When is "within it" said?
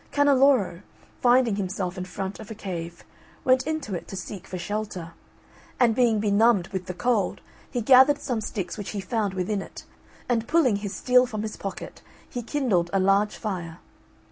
9.35-9.83